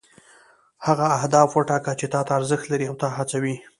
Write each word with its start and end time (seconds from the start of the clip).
هغه 0.87 1.05
اهداف 1.17 1.49
وټاکه 1.53 1.91
چې 1.99 2.05
تا 2.13 2.21
ته 2.27 2.31
ارزښت 2.39 2.65
لري 2.71 2.85
او 2.89 2.95
تا 3.01 3.07
هڅوي. 3.17 3.55